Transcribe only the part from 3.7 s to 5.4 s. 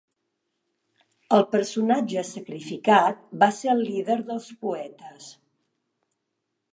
el líder dels poetes.